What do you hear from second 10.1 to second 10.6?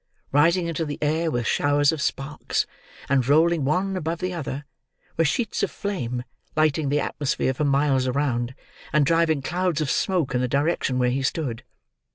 in the